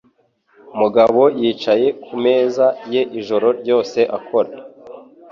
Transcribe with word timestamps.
Mugabo 0.79 1.21
yicaye 1.41 1.87
ku 2.03 2.13
meza 2.23 2.65
ye 2.93 3.01
ijoro 3.19 3.47
ryose 3.61 3.99
akora. 4.17 4.51